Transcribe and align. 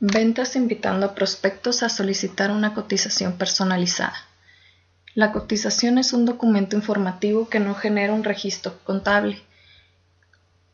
Ventas 0.00 0.54
invitando 0.54 1.06
a 1.06 1.14
prospectos 1.16 1.82
a 1.82 1.88
solicitar 1.88 2.52
una 2.52 2.72
cotización 2.72 3.32
personalizada. 3.32 4.14
La 5.16 5.32
cotización 5.32 5.98
es 5.98 6.12
un 6.12 6.24
documento 6.24 6.76
informativo 6.76 7.48
que 7.48 7.58
no 7.58 7.74
genera 7.74 8.12
un 8.12 8.22
registro 8.22 8.78
contable. 8.84 9.42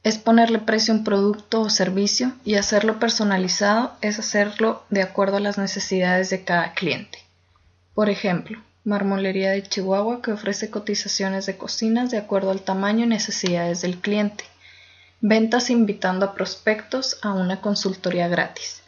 Es 0.02 0.18
ponerle 0.18 0.58
precio 0.58 0.92
a 0.92 0.98
un 0.98 1.04
producto 1.04 1.62
o 1.62 1.70
servicio 1.70 2.32
y 2.44 2.56
hacerlo 2.56 2.98
personalizado 2.98 3.96
es 4.02 4.18
hacerlo 4.18 4.84
de 4.90 5.00
acuerdo 5.00 5.38
a 5.38 5.40
las 5.40 5.56
necesidades 5.56 6.28
de 6.28 6.44
cada 6.44 6.74
cliente. 6.74 7.18
Por 7.94 8.10
ejemplo, 8.10 8.62
Marmolería 8.84 9.52
de 9.52 9.62
Chihuahua 9.62 10.20
que 10.20 10.32
ofrece 10.32 10.68
cotizaciones 10.68 11.46
de 11.46 11.56
cocinas 11.56 12.10
de 12.10 12.18
acuerdo 12.18 12.50
al 12.50 12.60
tamaño 12.60 13.06
y 13.06 13.08
necesidades 13.08 13.80
del 13.80 13.98
cliente. 13.98 14.44
Ventas 15.22 15.70
invitando 15.70 16.26
a 16.26 16.34
prospectos 16.34 17.16
a 17.22 17.32
una 17.32 17.62
consultoría 17.62 18.28
gratis 18.28 18.83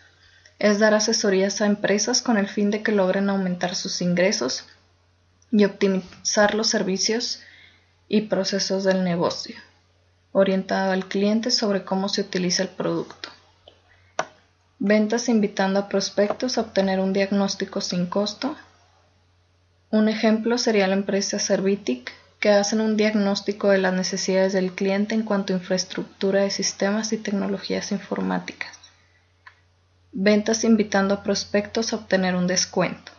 es 0.58 0.78
dar 0.78 0.94
asesorías 0.94 1.60
a 1.60 1.66
empresas 1.66 2.22
con 2.22 2.38
el 2.38 2.48
fin 2.48 2.70
de 2.70 2.82
que 2.82 2.92
logren 2.92 3.28
aumentar 3.28 3.74
sus 3.74 4.00
ingresos 4.00 4.64
y 5.52 5.64
optimizar 5.64 6.54
los 6.54 6.68
servicios 6.68 7.40
y 8.08 8.22
procesos 8.22 8.84
del 8.84 9.04
negocio, 9.04 9.56
orientado 10.32 10.92
al 10.92 11.06
cliente 11.06 11.50
sobre 11.50 11.84
cómo 11.84 12.08
se 12.08 12.22
utiliza 12.22 12.62
el 12.62 12.68
producto. 12.70 13.28
Ventas 14.78 15.28
invitando 15.28 15.80
a 15.80 15.88
prospectos 15.88 16.58
a 16.58 16.62
obtener 16.62 17.00
un 17.00 17.12
diagnóstico 17.12 17.80
sin 17.80 18.06
costo. 18.06 18.56
Un 19.90 20.08
ejemplo 20.08 20.58
sería 20.58 20.86
la 20.86 20.94
empresa 20.94 21.38
Servitic, 21.38 22.12
que 22.40 22.50
hacen 22.50 22.80
un 22.80 22.96
diagnóstico 22.96 23.70
de 23.70 23.78
las 23.78 23.94
necesidades 23.94 24.52
del 24.52 24.72
cliente 24.72 25.14
en 25.14 25.22
cuanto 25.22 25.52
a 25.52 25.56
infraestructura 25.56 26.42
de 26.42 26.50
sistemas 26.50 27.12
y 27.12 27.18
tecnologías 27.18 27.92
informáticas. 27.92 28.85
Ventas 30.18 30.64
invitando 30.64 31.12
a 31.12 31.22
prospectos 31.22 31.92
a 31.92 31.96
obtener 31.96 32.36
un 32.36 32.46
descuento. 32.46 33.12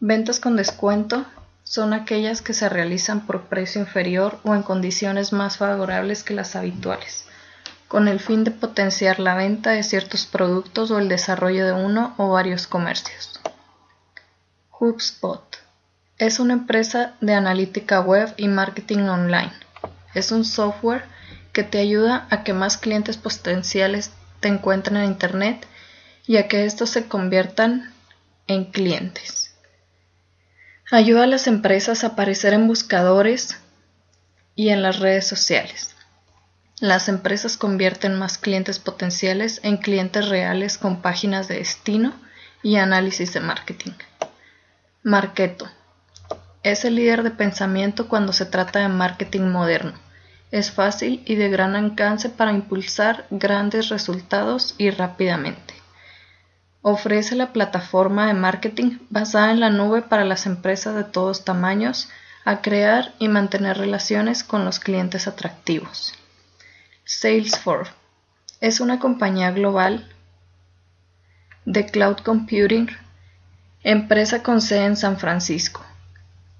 Ventas 0.00 0.38
con 0.38 0.54
descuento 0.54 1.24
son 1.64 1.94
aquellas 1.94 2.42
que 2.42 2.52
se 2.52 2.68
realizan 2.68 3.24
por 3.24 3.44
precio 3.44 3.80
inferior 3.80 4.38
o 4.44 4.54
en 4.54 4.62
condiciones 4.62 5.32
más 5.32 5.56
favorables 5.56 6.22
que 6.24 6.34
las 6.34 6.56
habituales, 6.56 7.24
con 7.88 8.06
el 8.06 8.20
fin 8.20 8.44
de 8.44 8.50
potenciar 8.50 9.18
la 9.18 9.34
venta 9.34 9.70
de 9.70 9.82
ciertos 9.82 10.26
productos 10.26 10.90
o 10.90 10.98
el 10.98 11.08
desarrollo 11.08 11.64
de 11.64 11.72
uno 11.72 12.12
o 12.18 12.28
varios 12.28 12.66
comercios. 12.66 13.40
HubSpot 14.78 15.56
es 16.18 16.38
una 16.38 16.52
empresa 16.52 17.14
de 17.22 17.32
analítica 17.32 18.02
web 18.02 18.34
y 18.36 18.48
marketing 18.48 19.08
online. 19.08 19.54
Es 20.12 20.32
un 20.32 20.44
software 20.44 21.04
que 21.54 21.62
te 21.62 21.78
ayuda 21.78 22.26
a 22.28 22.44
que 22.44 22.52
más 22.52 22.76
clientes 22.76 23.16
potenciales 23.16 24.12
te 24.40 24.48
encuentren 24.48 24.98
en 24.98 25.04
Internet 25.04 25.66
y 26.26 26.36
a 26.36 26.48
que 26.48 26.64
estos 26.64 26.90
se 26.90 27.08
conviertan 27.08 27.92
en 28.46 28.66
clientes. 28.66 29.54
Ayuda 30.90 31.24
a 31.24 31.26
las 31.26 31.46
empresas 31.46 32.04
a 32.04 32.08
aparecer 32.08 32.54
en 32.54 32.66
buscadores 32.66 33.58
y 34.54 34.70
en 34.70 34.82
las 34.82 35.00
redes 35.00 35.26
sociales. 35.26 35.94
Las 36.80 37.08
empresas 37.08 37.56
convierten 37.56 38.18
más 38.18 38.38
clientes 38.38 38.78
potenciales 38.78 39.60
en 39.64 39.78
clientes 39.78 40.28
reales 40.28 40.78
con 40.78 41.02
páginas 41.02 41.48
de 41.48 41.56
destino 41.56 42.14
y 42.62 42.76
análisis 42.76 43.32
de 43.32 43.40
marketing. 43.40 43.92
Marketo. 45.02 45.68
Es 46.62 46.84
el 46.84 46.96
líder 46.96 47.22
de 47.22 47.30
pensamiento 47.30 48.08
cuando 48.08 48.32
se 48.32 48.46
trata 48.46 48.80
de 48.80 48.88
marketing 48.88 49.42
moderno 49.42 50.07
es 50.50 50.70
fácil 50.70 51.22
y 51.26 51.34
de 51.34 51.48
gran 51.48 51.76
alcance 51.76 52.28
para 52.28 52.52
impulsar 52.52 53.26
grandes 53.30 53.88
resultados 53.88 54.74
y 54.78 54.90
rápidamente. 54.90 55.74
Ofrece 56.80 57.34
la 57.34 57.52
plataforma 57.52 58.26
de 58.26 58.34
marketing 58.34 58.98
basada 59.10 59.50
en 59.50 59.60
la 59.60 59.70
nube 59.70 60.02
para 60.02 60.24
las 60.24 60.46
empresas 60.46 60.94
de 60.94 61.04
todos 61.04 61.44
tamaños 61.44 62.08
a 62.44 62.62
crear 62.62 63.14
y 63.18 63.28
mantener 63.28 63.76
relaciones 63.76 64.42
con 64.42 64.64
los 64.64 64.78
clientes 64.78 65.26
atractivos. 65.26 66.14
Salesforce 67.04 67.92
es 68.60 68.80
una 68.80 68.98
compañía 68.98 69.50
global 69.50 70.08
de 71.64 71.84
cloud 71.84 72.16
computing, 72.18 72.88
empresa 73.82 74.42
con 74.42 74.62
sede 74.62 74.86
en 74.86 74.96
San 74.96 75.18
Francisco. 75.18 75.84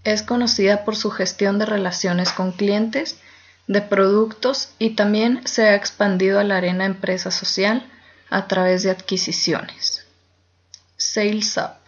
Es 0.05 0.23
conocida 0.23 0.85
por 0.85 0.97
su 0.97 1.11
gestión 1.11 1.59
de 1.59 1.67
relaciones 1.67 2.33
con 2.33 2.53
clientes 2.53 3.19
de 3.69 3.83
productos 3.83 4.71
y 4.79 4.91
también 4.91 5.47
se 5.47 5.69
ha 5.69 5.77
expandido 5.77 6.41
a 6.41 6.45
la 6.45 6.57
arena 6.57 6.87
empresa 6.87 7.31
social 7.31 7.87
a 8.31 8.49
través 8.49 8.83
de 8.83 8.91
adquisiciones. 8.91 10.07
SalesUp 10.97 11.79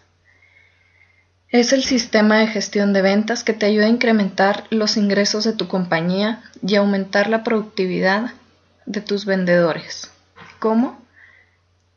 es 1.49 1.73
el 1.73 1.83
sistema 1.83 2.37
de 2.37 2.47
gestión 2.47 2.93
de 2.93 3.01
ventas 3.01 3.43
que 3.43 3.51
te 3.51 3.65
ayuda 3.65 3.87
a 3.87 3.89
incrementar 3.89 4.63
los 4.69 4.95
ingresos 4.95 5.43
de 5.43 5.51
tu 5.51 5.67
compañía 5.67 6.41
y 6.65 6.75
aumentar 6.75 7.29
la 7.29 7.43
productividad 7.43 8.31
de 8.85 9.01
tus 9.01 9.25
vendedores. 9.25 10.09
¿Cómo? 10.59 11.01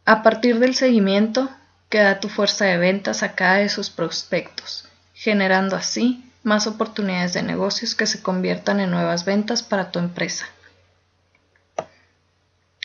A 0.07 0.25
partir 0.25 0.59
del 0.59 0.75
seguimiento 0.75 1.49
que 1.89 1.99
da 1.99 2.19
tu 2.19 2.29
fuerza 2.29 2.65
de 2.65 2.79
ventas 2.79 3.23
a 3.23 3.37
cada 3.37 3.59
de 3.59 3.69
sus 3.69 3.91
prospectos, 3.91 4.89
generando 5.13 5.77
así 5.77 6.29
más 6.45 6.67
oportunidades 6.67 7.33
de 7.33 7.43
negocios 7.43 7.95
que 7.95 8.07
se 8.07 8.23
conviertan 8.23 8.79
en 8.79 8.91
nuevas 8.91 9.25
ventas 9.25 9.63
para 9.63 9.91
tu 9.91 9.99
empresa. 9.99 10.47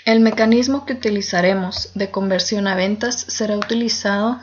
El 0.06 0.22
mecanismo 0.22 0.86
que 0.86 0.94
utilizaremos 0.94 1.92
de 1.94 2.09
conversión 2.09 2.68
a 2.68 2.74
ventas 2.74 3.20
será 3.28 3.58
utilizado 3.58 4.40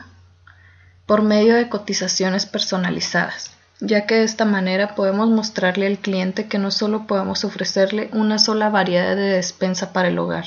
por 1.05 1.23
medio 1.23 1.55
de 1.55 1.67
cotizaciones 1.67 2.45
personalizadas, 2.45 3.51
ya 3.81 4.05
que 4.05 4.15
de 4.15 4.23
esta 4.23 4.45
manera 4.45 4.95
podemos 4.95 5.29
mostrarle 5.29 5.87
al 5.87 5.97
cliente 5.97 6.47
que 6.47 6.59
no 6.59 6.71
solo 6.71 7.07
podemos 7.07 7.43
ofrecerle 7.43 8.09
una 8.13 8.39
sola 8.39 8.69
variedad 8.69 9.15
de 9.15 9.29
despensa 9.29 9.91
para 9.93 10.09
el 10.09 10.19
hogar, 10.19 10.45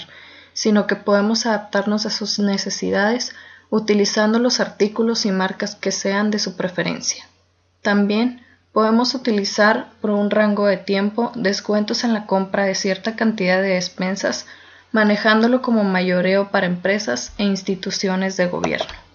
sino 0.52 0.86
que 0.86 0.96
podemos 0.96 1.44
adaptarnos 1.44 2.06
a 2.06 2.10
sus 2.10 2.38
necesidades 2.38 3.34
utilizando 3.68 4.38
los 4.38 4.60
artículos 4.60 5.26
y 5.26 5.32
marcas 5.32 5.74
que 5.74 5.92
sean 5.92 6.30
de 6.30 6.38
su 6.38 6.56
preferencia. 6.56 7.24
También 7.82 8.44
Podemos 8.72 9.14
utilizar 9.14 9.90
por 10.00 10.10
un 10.10 10.30
rango 10.30 10.66
de 10.66 10.76
tiempo 10.76 11.32
descuentos 11.34 12.04
en 12.04 12.12
la 12.12 12.26
compra 12.26 12.64
de 12.64 12.74
cierta 12.74 13.16
cantidad 13.16 13.60
de 13.60 13.70
despensas, 13.70 14.46
manejándolo 14.92 15.60
como 15.60 15.82
mayoreo 15.82 16.50
para 16.50 16.66
empresas 16.66 17.32
e 17.38 17.44
instituciones 17.44 18.36
de 18.36 18.46
gobierno. 18.46 19.09